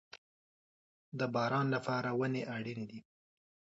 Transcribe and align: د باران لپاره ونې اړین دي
د 1.19 1.21
باران 1.33 1.67
لپاره 1.75 2.09
ونې 2.19 2.43
اړین 2.55 2.79
دي 2.89 2.99